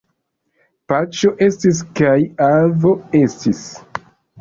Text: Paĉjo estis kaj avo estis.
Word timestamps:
Paĉjo 0.91 1.31
estis 1.49 1.83
kaj 2.01 2.17
avo 2.49 2.97
estis. 3.25 3.65